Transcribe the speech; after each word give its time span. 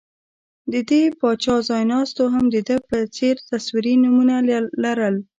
د 0.71 0.73
دې 0.89 1.03
پاچا 1.19 1.55
ځایناستو 1.69 2.23
هم 2.33 2.45
د 2.53 2.57
ده 2.67 2.77
په 2.89 2.97
څېر 3.15 3.35
تصویري 3.49 3.93
نومونه 4.03 4.35
لرل 4.83 5.15